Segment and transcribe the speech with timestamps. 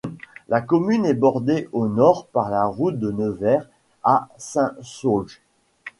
[0.49, 3.69] La commune est bordée au nord par la route de Nevers
[4.03, 5.43] à Saint-Saulge.